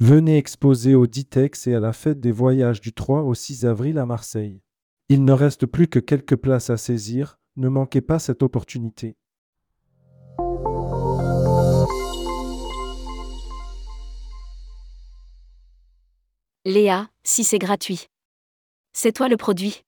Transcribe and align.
Venez 0.00 0.38
exposer 0.38 0.94
au 0.94 1.08
Ditex 1.08 1.66
et 1.66 1.74
à 1.74 1.80
la 1.80 1.92
fête 1.92 2.20
des 2.20 2.30
voyages 2.30 2.80
du 2.80 2.92
3 2.92 3.22
au 3.22 3.34
6 3.34 3.66
avril 3.66 3.98
à 3.98 4.06
Marseille. 4.06 4.62
Il 5.08 5.24
ne 5.24 5.32
reste 5.32 5.66
plus 5.66 5.88
que 5.88 5.98
quelques 5.98 6.36
places 6.36 6.70
à 6.70 6.76
saisir, 6.76 7.40
ne 7.56 7.68
manquez 7.68 8.00
pas 8.00 8.20
cette 8.20 8.44
opportunité. 8.44 9.16
Léa, 16.64 17.10
si 17.24 17.42
c'est 17.42 17.58
gratuit. 17.58 18.06
C'est 18.92 19.10
toi 19.10 19.28
le 19.28 19.36
produit. 19.36 19.82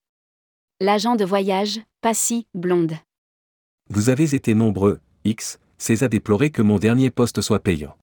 L'agent 0.81 1.15
de 1.15 1.25
voyage, 1.25 1.81
Passy, 2.01 2.49
blonde. 2.55 2.95
Vous 3.89 4.09
avez 4.09 4.35
été 4.35 4.55
nombreux, 4.55 4.99
X, 5.25 5.61
c'est 5.79 6.03
à 6.03 6.09
déplorer 6.09 6.51
que 6.51 6.63
mon 6.63 6.81
dernier 6.81 7.13
poste 7.13 7.43
soit 7.43 7.61
payant. 7.61 7.97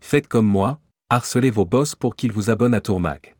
Faites 0.00 0.26
comme 0.26 0.48
moi, 0.48 0.80
harcelez 1.12 1.50
vos 1.50 1.66
boss 1.66 1.94
pour 1.94 2.16
qu'ils 2.16 2.32
vous 2.32 2.48
abonnent 2.48 2.72
à 2.72 2.80
Tourmag. 2.80 3.34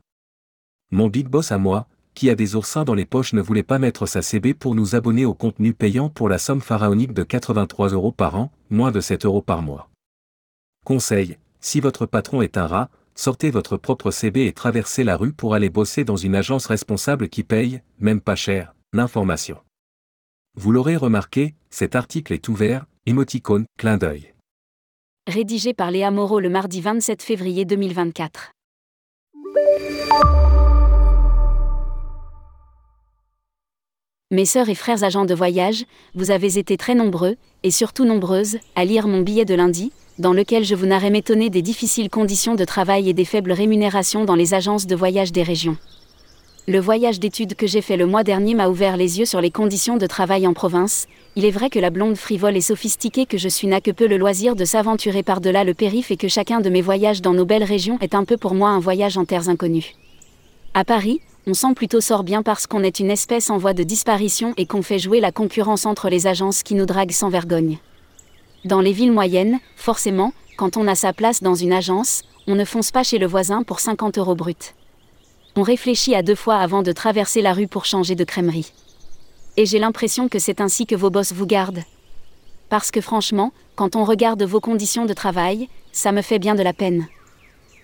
Mon 0.90 1.08
big 1.08 1.28
boss 1.28 1.52
à 1.52 1.58
moi, 1.58 1.86
qui 2.12 2.28
a 2.28 2.34
des 2.34 2.54
oursins 2.54 2.84
dans 2.84 2.92
les 2.92 3.06
poches 3.06 3.32
ne 3.32 3.40
voulait 3.40 3.62
pas 3.62 3.78
mettre 3.78 4.04
sa 4.04 4.20
CB 4.20 4.52
pour 4.52 4.74
nous 4.74 4.94
abonner 4.94 5.24
au 5.24 5.32
contenu 5.32 5.72
payant 5.72 6.10
pour 6.10 6.28
la 6.28 6.36
somme 6.36 6.60
pharaonique 6.60 7.14
de 7.14 7.22
83 7.22 7.88
euros 7.88 8.12
par 8.12 8.36
an, 8.36 8.52
moins 8.68 8.92
de 8.92 9.00
7 9.00 9.24
euros 9.24 9.40
par 9.40 9.62
mois. 9.62 9.88
Conseil, 10.84 11.38
si 11.60 11.80
votre 11.80 12.04
patron 12.04 12.42
est 12.42 12.58
un 12.58 12.66
rat, 12.66 12.90
sortez 13.14 13.50
votre 13.50 13.78
propre 13.78 14.10
CB 14.10 14.44
et 14.46 14.52
traversez 14.52 15.02
la 15.02 15.16
rue 15.16 15.32
pour 15.32 15.54
aller 15.54 15.70
bosser 15.70 16.04
dans 16.04 16.16
une 16.16 16.34
agence 16.34 16.66
responsable 16.66 17.30
qui 17.30 17.42
paye, 17.42 17.80
même 17.98 18.20
pas 18.20 18.36
cher, 18.36 18.74
l'information. 18.92 19.56
Vous 20.56 20.72
l'aurez 20.72 20.96
remarqué, 20.96 21.54
cet 21.70 21.96
article 21.96 22.34
est 22.34 22.50
ouvert, 22.50 22.84
émoticône, 23.06 23.64
clin 23.78 23.96
d'œil. 23.96 24.31
Rédigé 25.28 25.72
par 25.72 25.92
Léa 25.92 26.10
Moreau 26.10 26.40
le 26.40 26.48
mardi 26.48 26.80
27 26.80 27.22
février 27.22 27.64
2024. 27.64 28.50
Mes 34.32 34.44
sœurs 34.44 34.68
et 34.68 34.74
frères 34.74 35.04
agents 35.04 35.24
de 35.24 35.32
voyage, 35.32 35.84
vous 36.16 36.32
avez 36.32 36.58
été 36.58 36.76
très 36.76 36.96
nombreux, 36.96 37.36
et 37.62 37.70
surtout 37.70 38.04
nombreuses, 38.04 38.58
à 38.74 38.84
lire 38.84 39.06
mon 39.06 39.20
billet 39.20 39.44
de 39.44 39.54
lundi, 39.54 39.92
dans 40.18 40.32
lequel 40.32 40.64
je 40.64 40.74
vous 40.74 40.86
narrais 40.86 41.10
m'étonner 41.10 41.50
des 41.50 41.62
difficiles 41.62 42.10
conditions 42.10 42.56
de 42.56 42.64
travail 42.64 43.08
et 43.08 43.14
des 43.14 43.24
faibles 43.24 43.52
rémunérations 43.52 44.24
dans 44.24 44.34
les 44.34 44.54
agences 44.54 44.88
de 44.88 44.96
voyage 44.96 45.30
des 45.30 45.44
régions. 45.44 45.76
Le 46.68 46.78
voyage 46.78 47.18
d'études 47.18 47.56
que 47.56 47.66
j'ai 47.66 47.80
fait 47.80 47.96
le 47.96 48.06
mois 48.06 48.22
dernier 48.22 48.54
m'a 48.54 48.68
ouvert 48.68 48.96
les 48.96 49.18
yeux 49.18 49.24
sur 49.24 49.40
les 49.40 49.50
conditions 49.50 49.96
de 49.96 50.06
travail 50.06 50.46
en 50.46 50.52
province. 50.52 51.08
Il 51.34 51.44
est 51.44 51.50
vrai 51.50 51.70
que 51.70 51.80
la 51.80 51.90
blonde 51.90 52.14
frivole 52.14 52.56
et 52.56 52.60
sophistiquée 52.60 53.26
que 53.26 53.36
je 53.36 53.48
suis 53.48 53.66
n'a 53.66 53.80
que 53.80 53.90
peu 53.90 54.06
le 54.06 54.16
loisir 54.16 54.54
de 54.54 54.64
s'aventurer 54.64 55.24
par-delà 55.24 55.64
le 55.64 55.74
périph 55.74 56.12
et 56.12 56.16
que 56.16 56.28
chacun 56.28 56.60
de 56.60 56.70
mes 56.70 56.80
voyages 56.80 57.20
dans 57.20 57.32
nos 57.32 57.44
belles 57.44 57.64
régions 57.64 57.98
est 58.00 58.14
un 58.14 58.24
peu 58.24 58.36
pour 58.36 58.54
moi 58.54 58.68
un 58.68 58.78
voyage 58.78 59.18
en 59.18 59.24
terres 59.24 59.48
inconnues. 59.48 59.94
À 60.72 60.84
Paris, 60.84 61.20
on 61.48 61.54
sent 61.54 61.74
plutôt 61.74 62.00
sort 62.00 62.22
bien 62.22 62.44
parce 62.44 62.68
qu'on 62.68 62.84
est 62.84 63.00
une 63.00 63.10
espèce 63.10 63.50
en 63.50 63.58
voie 63.58 63.74
de 63.74 63.82
disparition 63.82 64.54
et 64.56 64.66
qu'on 64.66 64.82
fait 64.82 65.00
jouer 65.00 65.18
la 65.18 65.32
concurrence 65.32 65.84
entre 65.84 66.08
les 66.08 66.28
agences 66.28 66.62
qui 66.62 66.76
nous 66.76 66.86
draguent 66.86 67.10
sans 67.10 67.28
vergogne. 67.28 67.78
Dans 68.64 68.80
les 68.80 68.92
villes 68.92 69.10
moyennes, 69.10 69.58
forcément, 69.74 70.32
quand 70.56 70.76
on 70.76 70.86
a 70.86 70.94
sa 70.94 71.12
place 71.12 71.42
dans 71.42 71.56
une 71.56 71.72
agence, 71.72 72.22
on 72.46 72.54
ne 72.54 72.64
fonce 72.64 72.92
pas 72.92 73.02
chez 73.02 73.18
le 73.18 73.26
voisin 73.26 73.64
pour 73.64 73.80
50 73.80 74.16
euros 74.18 74.36
brut. 74.36 74.76
On 75.54 75.62
réfléchit 75.62 76.14
à 76.14 76.22
deux 76.22 76.34
fois 76.34 76.56
avant 76.56 76.82
de 76.82 76.92
traverser 76.92 77.42
la 77.42 77.52
rue 77.52 77.68
pour 77.68 77.84
changer 77.84 78.14
de 78.14 78.24
crèmerie. 78.24 78.72
Et 79.58 79.66
j'ai 79.66 79.78
l'impression 79.78 80.28
que 80.28 80.38
c'est 80.38 80.62
ainsi 80.62 80.86
que 80.86 80.94
vos 80.94 81.10
boss 81.10 81.34
vous 81.34 81.44
gardent. 81.44 81.82
Parce 82.70 82.90
que 82.90 83.02
franchement, 83.02 83.52
quand 83.74 83.94
on 83.94 84.04
regarde 84.04 84.42
vos 84.44 84.60
conditions 84.60 85.04
de 85.04 85.12
travail, 85.12 85.68
ça 85.92 86.10
me 86.10 86.22
fait 86.22 86.38
bien 86.38 86.54
de 86.54 86.62
la 86.62 86.72
peine. 86.72 87.06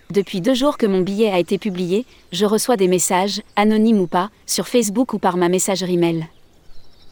Depuis 0.09 0.41
deux 0.41 0.55
jours 0.55 0.79
que 0.79 0.87
mon 0.87 1.01
billet 1.01 1.29
a 1.29 1.37
été 1.37 1.59
publié, 1.59 2.07
je 2.31 2.47
reçois 2.47 2.75
des 2.75 2.87
messages, 2.87 3.43
anonymes 3.55 3.99
ou 3.99 4.07
pas, 4.07 4.31
sur 4.47 4.67
Facebook 4.67 5.13
ou 5.13 5.19
par 5.19 5.37
ma 5.37 5.47
messagerie 5.47 5.97
mail. 5.97 6.25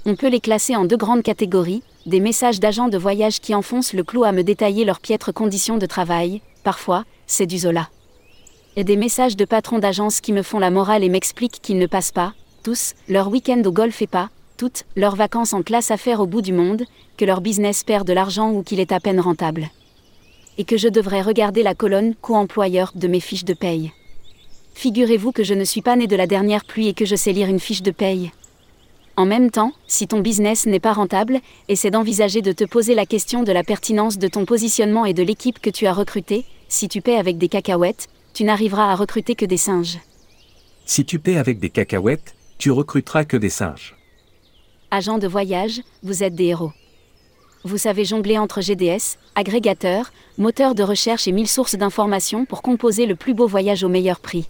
On 0.08 0.16
peut 0.16 0.30
les 0.30 0.40
classer 0.40 0.76
en 0.76 0.86
deux 0.86 0.98
grandes 0.98 1.22
catégories, 1.22 1.84
des 2.08 2.20
messages 2.20 2.60
d'agents 2.60 2.90
de 2.90 2.98
voyage 2.98 3.42
qui 3.42 3.54
enfoncent 3.54 3.94
le 3.94 4.04
clou 4.04 4.24
à 4.24 4.32
me 4.32 4.42
détailler 4.42 4.86
leurs 4.86 5.02
piètres 5.02 5.32
conditions 5.32 5.78
de 5.78 5.86
travail, 5.86 6.42
parfois, 6.64 7.04
c'est 7.28 7.46
du 7.46 7.60
Zola. 7.60 7.90
Et 8.78 8.86
des 8.86 8.96
messages 8.96 9.36
de 9.36 9.44
patrons 9.44 9.80
d'agence 9.80 10.22
qui 10.22 10.32
me 10.32 10.44
font 10.44 10.60
la 10.60 10.70
morale 10.70 11.04
et 11.04 11.10
m'expliquent 11.10 11.60
qu'ils 11.62 11.80
ne 11.80 11.88
passent 11.88 12.14
pas, 12.14 12.34
tous, 12.64 12.94
leur 13.10 13.28
week-end 13.28 13.62
au 13.66 13.72
golf 13.72 14.02
et 14.02 14.08
pas, 14.08 14.30
toutes, 14.56 14.86
leurs 14.96 15.18
vacances 15.18 15.52
en 15.54 15.64
classe 15.64 15.92
à 15.92 15.98
faire 15.98 16.22
au 16.22 16.28
bout 16.28 16.42
du 16.42 16.54
monde, 16.54 16.84
que 17.18 17.26
leur 17.26 17.42
business 17.42 17.84
perd 17.84 18.08
de 18.08 18.14
l'argent 18.14 18.52
ou 18.52 18.64
qu'il 18.64 18.80
est 18.80 18.94
à 18.94 19.02
peine 19.02 19.20
rentable 19.20 19.70
et 20.58 20.64
que 20.64 20.78
je 20.78 20.88
devrais 20.88 21.22
regarder 21.22 21.64
la 21.64 21.76
colonne 21.76 22.16
co-employeur 22.22 22.92
de 22.96 23.08
mes 23.08 23.20
fiches 23.20 23.46
de 23.46 23.54
paye. 23.54 23.92
Figurez-vous 24.74 25.32
que 25.32 25.44
je 25.44 25.54
ne 25.54 25.64
suis 25.64 25.82
pas 25.82 25.96
né 25.96 26.08
de 26.08 26.16
la 26.16 26.28
dernière 26.28 26.66
pluie 26.66 26.88
et 26.88 26.94
que 26.94 27.06
je 27.06 27.16
sais 27.16 27.32
lire 27.32 27.48
une 27.48 27.60
fiche 27.60 27.82
de 27.82 27.92
paye. 27.92 28.32
En 29.16 29.26
même 29.26 29.50
temps, 29.50 29.72
si 29.88 30.08
ton 30.08 30.20
business 30.20 30.68
n'est 30.68 30.80
pas 30.80 30.94
rentable, 30.94 31.40
essaie 31.68 31.90
d'envisager 31.90 32.44
de 32.44 32.52
te 32.52 32.64
poser 32.64 32.94
la 32.94 33.08
question 33.08 33.42
de 33.42 33.52
la 33.52 33.64
pertinence 33.64 34.20
de 34.20 34.28
ton 34.28 34.46
positionnement 34.46 35.06
et 35.06 35.14
de 35.14 35.24
l'équipe 35.24 35.60
que 35.60 35.72
tu 35.72 35.88
as 35.88 35.94
recrutée. 35.94 36.46
Si 36.70 36.88
tu 36.88 37.02
paies 37.02 37.18
avec 37.18 37.40
des 37.40 37.48
cacahuètes, 37.48 38.08
tu 38.38 38.44
n'arriveras 38.44 38.92
à 38.92 38.96
recruter 38.96 39.34
que 39.34 39.48
des 39.48 39.58
singes. 39.58 39.98
Si 40.86 41.06
tu 41.06 41.18
paies 41.18 41.38
avec 41.38 41.58
des 41.58 41.72
cacahuètes, 41.72 42.36
tu 42.60 42.70
recruteras 42.70 43.26
que 43.26 43.36
des 43.36 43.50
singes. 43.50 43.98
Agents 44.92 45.18
de 45.18 45.28
voyage, 45.28 45.82
vous 46.04 46.22
êtes 46.22 46.36
des 46.36 46.46
héros 46.46 46.72
vous 47.64 47.80
savez 47.80 48.06
jongler 48.06 48.38
entre 48.38 48.62
GDS, 48.62 49.18
agrégateur, 49.36 50.12
moteur 50.38 50.74
de 50.74 50.84
recherche 50.84 51.28
et 51.28 51.32
mille 51.34 51.48
sources 51.48 51.76
d'informations 51.76 52.46
pour 52.46 52.62
composer 52.62 53.08
le 53.08 53.16
plus 53.16 53.34
beau 53.34 53.48
voyage 53.48 53.84
au 53.84 53.90
meilleur 53.90 54.20
prix. 54.20 54.48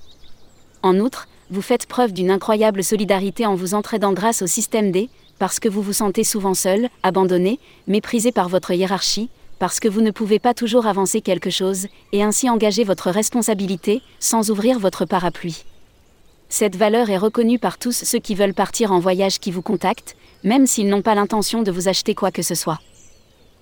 En 0.84 1.00
outre, 1.00 1.28
vous 1.50 1.64
faites 1.64 1.88
preuve 1.88 2.12
d'une 2.12 2.30
incroyable 2.30 2.84
solidarité 2.84 3.46
en 3.46 3.56
vous 3.56 3.74
entraidant 3.74 4.14
grâce 4.14 4.44
au 4.44 4.48
système 4.48 4.92
D, 4.92 5.10
parce 5.40 5.60
que 5.60 5.70
vous 5.70 5.82
vous 5.82 5.94
sentez 5.94 6.24
souvent 6.24 6.54
seul, 6.54 6.90
abandonné, 7.02 7.60
méprisé 7.88 8.32
par 8.32 8.50
votre 8.50 8.72
hiérarchie, 8.72 9.30
parce 9.60 9.80
que 9.80 9.88
vous 9.88 10.02
ne 10.02 10.12
pouvez 10.12 10.40
pas 10.40 10.54
toujours 10.54 10.86
avancer 10.86 11.22
quelque 11.22 11.50
chose, 11.50 11.88
et 12.12 12.24
ainsi 12.24 12.50
engager 12.50 12.84
votre 12.84 13.10
responsabilité, 13.10 14.02
sans 14.20 14.52
ouvrir 14.52 14.80
votre 14.80 15.06
parapluie. 15.06 15.64
Cette 16.50 16.76
valeur 16.76 17.10
est 17.10 17.18
reconnue 17.18 17.60
par 17.60 17.78
tous 17.78 17.92
ceux 17.92 18.20
qui 18.20 18.36
veulent 18.36 18.54
partir 18.54 18.92
en 18.92 19.00
voyage 19.00 19.40
qui 19.40 19.52
vous 19.52 19.62
contactent, 19.62 20.16
même 20.44 20.66
s'ils 20.66 20.88
n'ont 20.88 21.02
pas 21.02 21.16
l'intention 21.16 21.62
de 21.62 21.72
vous 21.72 21.88
acheter 21.88 22.16
quoi 22.16 22.32
que 22.32 22.42
ce 22.42 22.56
soit. 22.56 22.80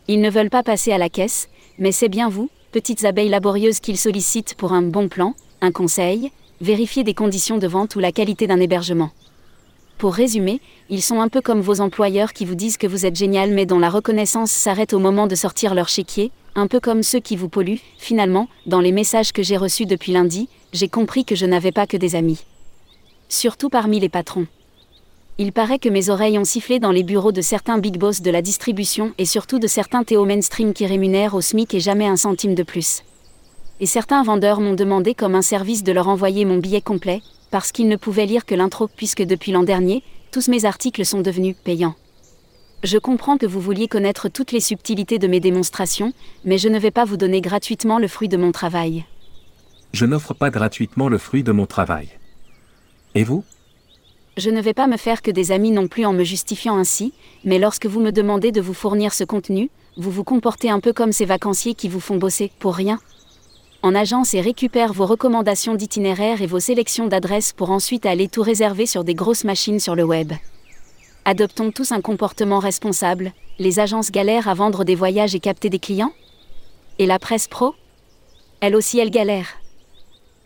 Ils 0.08 0.22
ne 0.22 0.30
veulent 0.30 0.52
pas 0.52 0.64
passer 0.64 0.92
à 0.92 0.98
la 0.98 1.10
caisse, 1.10 1.50
mais 1.80 1.92
c'est 1.92 2.10
bien 2.10 2.30
vous, 2.30 2.50
petites 2.72 3.06
abeilles 3.06 3.30
laborieuses 3.30 3.80
qu'ils 3.80 3.98
sollicitent 3.98 4.56
pour 4.56 4.74
un 4.74 4.84
bon 4.84 5.10
plan, 5.10 5.34
un 5.62 5.72
conseil, 5.72 6.32
vérifier 6.62 7.04
des 7.04 7.14
conditions 7.14 7.58
de 7.58 7.68
vente 7.68 7.96
ou 7.96 8.00
la 8.00 8.12
qualité 8.12 8.48
d'un 8.48 8.60
hébergement. 8.60 9.12
Pour 9.98 10.14
résumer, 10.14 10.60
ils 10.90 11.02
sont 11.02 11.22
un 11.22 11.30
peu 11.30 11.40
comme 11.40 11.62
vos 11.62 11.80
employeurs 11.80 12.34
qui 12.34 12.44
vous 12.46 12.56
disent 12.56 12.78
que 12.78 12.88
vous 12.88 13.06
êtes 13.06 13.16
génial 13.16 13.52
mais 13.52 13.66
dont 13.66 13.80
la 13.80 13.90
reconnaissance 13.90 14.52
s'arrête 14.52 14.94
au 14.94 15.00
moment 15.00 15.26
de 15.26 15.36
sortir 15.36 15.74
leur 15.74 15.88
chéquier, 15.88 16.32
un 16.56 16.68
peu 16.68 16.82
comme 16.82 17.02
ceux 17.02 17.20
qui 17.20 17.38
vous 17.38 17.48
polluent. 17.48 17.82
Finalement, 17.98 18.50
dans 18.66 18.82
les 18.82 18.92
messages 18.92 19.32
que 19.32 19.44
j'ai 19.44 19.56
reçus 19.56 19.86
depuis 19.86 20.12
lundi, 20.12 20.50
j'ai 20.74 20.90
compris 20.90 21.24
que 21.24 21.36
je 21.36 21.46
n'avais 21.46 21.72
pas 21.72 21.88
que 21.88 21.96
des 21.96 22.16
amis. 22.16 22.44
Surtout 23.30 23.70
parmi 23.70 24.00
les 24.02 24.10
patrons. 24.10 24.48
Il 25.38 25.52
paraît 25.52 25.80
que 25.80 25.90
mes 25.90 26.10
oreilles 26.10 26.40
ont 26.40 26.46
sifflé 26.46 26.80
dans 26.80 26.92
les 26.92 27.04
bureaux 27.04 27.32
de 27.34 27.42
certains 27.42 27.78
big 27.78 27.98
boss 27.98 28.22
de 28.22 28.32
la 28.32 28.42
distribution 28.42 29.14
et 29.18 29.26
surtout 29.26 29.60
de 29.60 29.68
certains 29.68 30.04
Théo 30.04 30.26
mainstream 30.26 30.74
qui 30.74 30.86
rémunèrent 30.86 31.36
au 31.36 31.42
SMIC 31.42 31.74
et 31.74 31.80
jamais 31.80 32.08
un 32.08 32.16
centime 32.16 32.56
de 32.56 32.64
plus. 32.64 33.04
Et 33.82 33.86
certains 33.86 34.24
vendeurs 34.24 34.62
m'ont 34.62 34.76
demandé 34.76 35.14
comme 35.14 35.36
un 35.36 35.42
service 35.42 35.84
de 35.84 35.92
leur 35.92 36.08
envoyer 36.08 36.46
mon 36.46 36.58
billet 36.58 36.80
complet, 36.80 37.22
parce 37.52 37.72
qu'ils 37.72 37.88
ne 37.88 37.96
pouvaient 37.96 38.26
lire 38.26 38.46
que 38.46 38.56
l'intro 38.56 38.88
puisque 38.88 39.24
depuis 39.24 39.52
l'an 39.52 39.64
dernier, 39.64 40.04
tous 40.32 40.48
mes 40.48 40.66
articles 40.66 41.06
sont 41.06 41.22
devenus 41.22 41.56
payants. 41.64 41.96
Je 42.84 42.98
comprends 42.98 43.38
que 43.38 43.46
vous 43.46 43.62
vouliez 43.62 43.88
connaître 43.88 44.30
toutes 44.30 44.52
les 44.52 44.60
subtilités 44.60 45.18
de 45.18 45.28
mes 45.28 45.40
démonstrations, 45.40 46.14
mais 46.44 46.58
je 46.58 46.70
ne 46.70 46.78
vais 46.78 46.92
pas 46.92 47.06
vous 47.06 47.18
donner 47.18 47.42
gratuitement 47.42 47.98
le 47.98 48.08
fruit 48.08 48.28
de 48.28 48.38
mon 48.38 48.52
travail. 48.52 49.06
Je 49.94 50.06
n'offre 50.06 50.34
pas 50.34 50.50
gratuitement 50.50 51.10
le 51.10 51.18
fruit 51.18 51.44
de 51.44 51.52
mon 51.52 51.66
travail. 51.66 52.10
Et 53.16 53.24
vous? 53.24 53.44
Je 54.38 54.50
ne 54.50 54.62
vais 54.62 54.74
pas 54.74 54.88
me 54.88 54.98
faire 54.98 55.22
que 55.22 55.32
des 55.32 55.54
amis 55.54 55.72
non 55.72 55.88
plus 55.88 56.06
en 56.06 56.12
me 56.12 56.26
justifiant 56.26 56.78
ainsi, 56.78 57.14
mais 57.46 57.58
lorsque 57.58 57.86
vous 57.86 58.02
me 58.02 58.12
demandez 58.12 58.52
de 58.52 58.60
vous 58.60 58.74
fournir 58.74 59.14
ce 59.14 59.24
contenu, 59.24 59.70
vous 59.96 60.12
vous 60.12 60.26
comportez 60.26 60.70
un 60.70 60.82
peu 60.82 60.92
comme 60.92 61.14
ces 61.14 61.26
vacanciers 61.26 61.74
qui 61.74 61.88
vous 61.88 62.02
font 62.02 62.18
bosser 62.18 62.52
pour 62.60 62.76
rien. 62.76 63.00
En 63.86 63.94
agence 63.94 64.34
et 64.34 64.42
récupère 64.42 64.94
vos 64.94 65.06
recommandations 65.06 65.76
d'itinéraire 65.76 66.42
et 66.42 66.48
vos 66.48 66.60
sélections 66.60 67.06
d'adresses 67.06 67.54
pour 67.54 67.70
ensuite 67.70 68.08
aller 68.08 68.28
tout 68.28 68.42
réserver 68.42 68.88
sur 68.88 69.04
des 69.04 69.14
grosses 69.14 69.44
machines 69.44 69.80
sur 69.80 69.94
le 69.94 70.04
web. 70.04 70.34
Adoptons 71.24 71.70
tous 71.70 71.92
un 71.92 72.02
comportement 72.02 72.58
responsable, 72.58 73.32
les 73.60 73.80
agences 73.80 74.10
galèrent 74.10 74.48
à 74.48 74.56
vendre 74.56 74.86
des 74.86 74.96
voyages 74.96 75.36
et 75.36 75.40
capter 75.40 75.70
des 75.70 75.78
clients 75.78 76.14
Et 76.98 77.06
la 77.06 77.20
presse 77.20 77.48
pro? 77.48 77.76
Elle 78.60 78.76
aussi 78.76 78.98
elle 78.98 79.12
galère. 79.12 79.50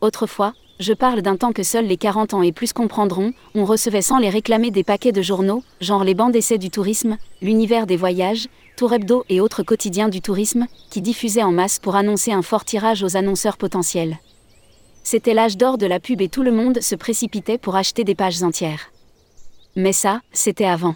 Autrefois, 0.01 0.53
je 0.81 0.91
parle 0.91 1.21
d'un 1.21 1.37
temps 1.37 1.53
que 1.53 1.63
seuls 1.63 1.87
les 1.87 1.95
40 1.95 2.33
ans 2.33 2.41
et 2.41 2.51
plus 2.51 2.73
comprendront, 2.73 3.31
on 3.55 3.63
recevait 3.63 4.01
sans 4.01 4.17
les 4.17 4.29
réclamer 4.29 4.69
des 4.69 4.83
paquets 4.83 5.13
de 5.13 5.21
journaux, 5.21 5.63
genre 5.79 6.03
les 6.03 6.13
bandes 6.13 6.33
d'essai 6.33 6.57
du 6.57 6.69
tourisme, 6.69 7.15
l'univers 7.41 7.87
des 7.87 7.95
voyages, 7.95 8.49
Tour 8.79 8.93
Hebdo 8.93 9.25
et 9.27 9.41
autres 9.41 9.61
quotidiens 9.61 10.07
du 10.07 10.21
tourisme, 10.21 10.65
qui 10.89 11.01
diffusaient 11.01 11.43
en 11.43 11.51
masse 11.51 11.79
pour 11.79 11.97
annoncer 11.97 12.31
un 12.31 12.41
fort 12.41 12.63
tirage 12.63 13.03
aux 13.03 13.17
annonceurs 13.17 13.57
potentiels. 13.57 14.19
C'était 15.03 15.33
l'âge 15.33 15.57
d'or 15.57 15.77
de 15.77 15.85
la 15.85 15.99
pub 15.99 16.21
et 16.21 16.29
tout 16.29 16.43
le 16.43 16.53
monde 16.53 16.79
se 16.79 16.95
précipitait 16.95 17.57
pour 17.57 17.75
acheter 17.75 18.05
des 18.05 18.15
pages 18.15 18.41
entières. 18.41 18.93
Mais 19.75 19.91
ça, 19.91 20.21
c'était 20.31 20.63
avant. 20.63 20.95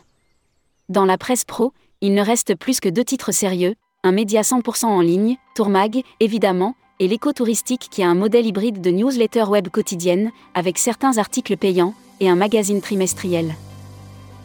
Dans 0.87 1.03
la 1.03 1.17
presse 1.17 1.43
pro, 1.43 1.73
il 1.99 2.13
ne 2.13 2.21
reste 2.21 2.55
plus 2.55 2.79
que 2.79 2.87
deux 2.87 3.03
titres 3.03 3.33
sérieux, 3.33 3.75
un 4.05 4.13
média 4.13 4.43
100% 4.43 4.85
en 4.85 5.01
ligne, 5.01 5.35
Tourmag, 5.53 6.03
évidemment, 6.21 6.77
et 7.01 7.09
l'éco-touristique 7.09 7.89
qui 7.91 8.01
a 8.01 8.07
un 8.07 8.15
modèle 8.15 8.45
hybride 8.45 8.79
de 8.79 8.91
newsletter 8.91 9.43
web 9.43 9.67
quotidienne, 9.67 10.31
avec 10.53 10.77
certains 10.77 11.17
articles 11.17 11.57
payants, 11.57 11.95
et 12.21 12.29
un 12.29 12.35
magazine 12.37 12.79
trimestriel. 12.79 13.53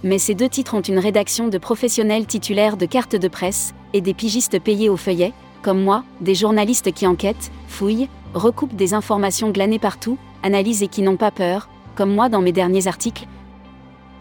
Mais 0.04 0.18
ces 0.18 0.34
deux 0.34 0.48
titres 0.48 0.74
ont 0.74 0.80
une 0.80 0.98
rédaction 0.98 1.48
de 1.48 1.58
professionnels 1.58 2.26
titulaires 2.26 2.76
de 2.76 2.86
cartes 2.86 3.16
de 3.16 3.28
presse, 3.28 3.74
et 3.92 4.00
des 4.00 4.14
pigistes 4.14 4.60
payés 4.60 4.88
au 4.88 4.96
feuillet, 4.96 5.32
comme 5.62 5.82
moi, 5.82 6.04
des 6.20 6.34
journalistes 6.34 6.92
qui 6.92 7.06
enquêtent, 7.06 7.50
fouillent, 7.66 8.08
recoupent 8.34 8.76
des 8.76 8.94
informations 8.94 9.50
glanées 9.50 9.78
partout, 9.78 10.18
analysent 10.42 10.82
et 10.82 10.88
qui 10.88 11.02
n'ont 11.02 11.16
pas 11.16 11.30
peur, 11.30 11.68
comme 11.94 12.14
moi 12.14 12.28
dans 12.28 12.40
mes 12.40 12.52
derniers 12.52 12.86
articles, 12.86 13.26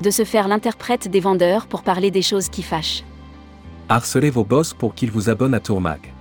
de 0.02 0.10
se 0.10 0.24
faire 0.24 0.48
l'interprète 0.48 1.10
des 1.10 1.20
vendeurs 1.20 1.68
pour 1.68 1.84
parler 1.84 2.12
des 2.12 2.22
choses 2.22 2.50
qui 2.50 2.64
fâchent. 2.64 3.04
Harcelez 3.90 4.30
vos 4.30 4.44
boss 4.44 4.74
pour 4.74 4.96
qu'ils 4.96 5.12
vous 5.12 5.30
abonnent 5.30 5.54
à 5.54 5.60
Tourmag. 5.60 6.14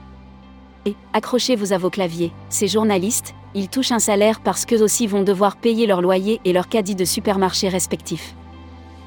Et 0.85 0.95
accrochez-vous 1.15 1.73
à 1.73 1.79
vos 1.79 1.91
claviers. 1.91 2.33
Ces 2.49 2.69
journalistes, 2.69 3.35
ils 3.55 3.69
touchent 3.69 3.93
un 3.93 3.99
salaire 3.99 4.41
parce 4.41 4.67
qu'eux 4.67 4.83
aussi 4.83 5.07
vont 5.07 5.23
devoir 5.23 5.57
payer 5.57 5.87
leur 5.87 6.01
loyer 6.01 6.41
et 6.45 6.53
leur 6.53 6.69
caddie 6.69 6.95
de 6.95 7.05
supermarché 7.05 7.69
respectifs. 7.69 8.35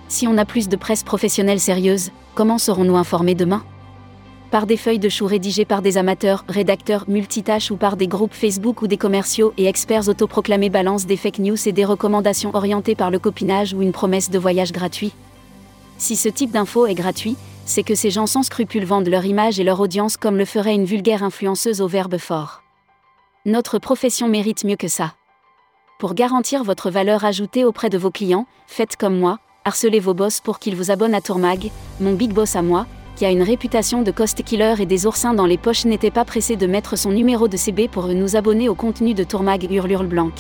Si 0.10 0.28
on 0.28 0.40
a 0.40 0.46
plus 0.46 0.68
de 0.68 0.76
presse 0.76 1.04
professionnelle 1.04 1.60
sérieuse, 1.60 2.10
comment 2.34 2.58
serons-nous 2.58 2.98
informés 2.98 3.36
demain? 3.36 3.64
Par 4.50 4.66
des 4.66 4.76
feuilles 4.76 4.98
de 4.98 5.08
chou 5.08 5.28
rédigées 5.28 5.66
par 5.66 5.84
des 5.84 6.00
amateurs, 6.00 6.44
rédacteurs 6.50 7.06
multitâches 7.08 7.70
ou 7.70 7.78
par 7.78 7.96
des 7.96 8.08
groupes 8.08 8.34
Facebook 8.34 8.82
ou 8.82 8.88
des 8.88 8.98
commerciaux 8.98 9.54
et 9.58 9.68
experts 9.68 10.10
autoproclamés 10.10 10.72
balancent 10.72 11.06
des 11.06 11.16
fake 11.16 11.38
news 11.38 11.68
et 11.68 11.74
des 11.74 11.86
recommandations 11.86 12.50
orientées 12.56 12.96
par 12.96 13.12
le 13.12 13.20
copinage 13.20 13.76
ou 13.76 13.84
une 13.84 13.92
promesse 13.92 14.32
de 14.32 14.40
voyage 14.40 14.72
gratuit 14.72 15.14
Si 16.00 16.16
ce 16.16 16.28
type 16.28 16.50
d'info 16.50 16.88
est 16.88 16.96
gratuit, 16.96 17.36
c'est 17.66 17.84
que 17.84 17.94
ces 17.94 18.10
gens 18.10 18.26
sans 18.26 18.42
scrupules 18.42 18.86
vendent 18.86 19.10
leur 19.10 19.26
image 19.26 19.60
et 19.60 19.64
leur 19.64 19.80
audience 19.80 20.18
comme 20.18 20.38
le 20.38 20.46
ferait 20.46 20.74
une 20.74 20.86
vulgaire 20.86 21.22
influenceuse 21.22 21.82
au 21.82 21.88
verbe 21.88 22.18
fort. 22.18 22.64
Notre 23.46 23.78
profession 23.78 24.28
mérite 24.28 24.64
mieux 24.64 24.76
que 24.76 24.88
ça. 24.88 25.14
Pour 26.00 26.16
garantir 26.16 26.64
votre 26.64 26.90
valeur 26.90 27.26
ajoutée 27.26 27.64
auprès 27.64 27.92
de 27.92 28.00
vos 28.00 28.10
clients, 28.10 28.48
faites 28.66 28.96
comme 28.96 29.20
moi, 29.20 29.38
harcelez 29.70 30.00
vos 30.00 30.16
boss 30.16 30.42
pour 30.42 30.58
qu'ils 30.58 30.76
vous 30.76 30.90
abonnent 30.90 31.14
à 31.14 31.22
Tourmag, 31.22 31.70
mon 32.02 32.14
big 32.14 32.34
boss 32.34 32.56
à 32.56 32.64
moi, 32.64 32.88
qui 33.16 33.24
a 33.24 33.30
une 33.30 33.44
réputation 33.44 34.02
de 34.02 34.10
cost 34.10 34.44
killer 34.44 34.74
et 34.80 34.88
des 34.88 35.06
oursins 35.06 35.36
dans 35.36 35.46
les 35.46 35.60
poches 35.60 35.86
n'était 35.86 36.10
pas 36.10 36.26
pressé 36.26 36.56
de 36.56 36.66
mettre 36.66 36.98
son 36.98 37.12
numéro 37.12 37.48
de 37.48 37.56
CB 37.56 37.88
pour 37.88 38.08
nous 38.08 38.36
abonner 38.36 38.68
au 38.68 38.74
contenu 38.74 39.14
de 39.14 39.24
Tourmag 39.24 39.72
Hurlure 39.72 40.06
Blanc 40.06 40.32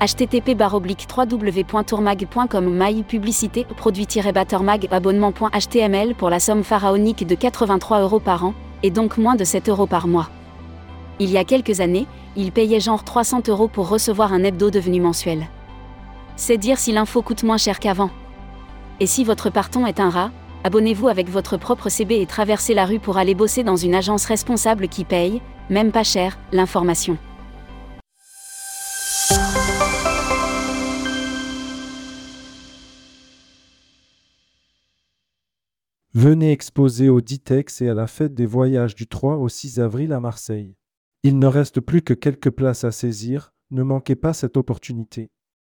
http 0.00 0.56
www.tourmag.com 0.58 2.74
mail 2.74 3.04
publicité 3.04 3.66
produit-battermag 3.76 4.88
abonnement.html 4.90 6.14
pour 6.14 6.30
la 6.30 6.40
somme 6.40 6.64
pharaonique 6.64 7.26
de 7.26 7.34
83 7.34 8.00
euros 8.00 8.18
par 8.18 8.46
an, 8.46 8.54
et 8.82 8.90
donc 8.90 9.18
moins 9.18 9.36
de 9.36 9.44
7 9.44 9.68
euros 9.68 9.86
par 9.86 10.08
mois. 10.08 10.30
Il 11.20 11.30
y 11.30 11.36
a 11.36 11.44
quelques 11.44 11.80
années, 11.80 12.06
il 12.34 12.50
payait 12.50 12.80
genre 12.80 13.04
300 13.04 13.42
euros 13.48 13.68
pour 13.68 13.90
recevoir 13.90 14.32
un 14.32 14.42
hebdo 14.42 14.70
devenu 14.70 15.02
mensuel. 15.02 15.48
C'est 16.36 16.56
dire 16.56 16.78
si 16.78 16.92
l'info 16.92 17.22
coûte 17.22 17.44
moins 17.44 17.58
cher 17.58 17.78
qu'avant. 17.78 18.10
Et 19.00 19.06
si 19.06 19.24
votre 19.24 19.50
parton 19.50 19.86
est 19.86 20.00
un 20.00 20.10
rat, 20.10 20.30
abonnez-vous 20.64 21.08
avec 21.08 21.28
votre 21.28 21.56
propre 21.56 21.88
CB 21.88 22.20
et 22.20 22.26
traversez 22.26 22.74
la 22.74 22.86
rue 22.86 23.00
pour 23.00 23.16
aller 23.16 23.34
bosser 23.34 23.64
dans 23.64 23.76
une 23.76 23.94
agence 23.94 24.26
responsable 24.26 24.88
qui 24.88 25.04
paye, 25.04 25.40
même 25.70 25.92
pas 25.92 26.04
cher, 26.04 26.38
l'information. 26.52 27.18
Venez 36.14 36.52
exposer 36.52 37.08
au 37.08 37.22
Ditex 37.22 37.80
et 37.80 37.88
à 37.88 37.94
la 37.94 38.06
fête 38.06 38.34
des 38.34 38.44
voyages 38.44 38.94
du 38.94 39.06
3 39.08 39.36
au 39.36 39.48
6 39.48 39.80
avril 39.80 40.12
à 40.12 40.20
Marseille. 40.20 40.76
Il 41.22 41.38
ne 41.38 41.46
reste 41.46 41.80
plus 41.80 42.02
que 42.02 42.12
quelques 42.12 42.50
places 42.50 42.84
à 42.84 42.92
saisir, 42.92 43.54
ne 43.70 43.82
manquez 43.82 44.14
pas 44.14 44.34
cette 44.34 44.58
opportunité. 44.58 45.30